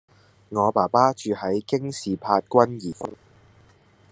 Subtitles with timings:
[0.49, 3.11] 我爸爸住喺京士柏君頤峰